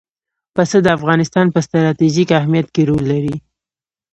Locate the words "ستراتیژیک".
1.65-2.29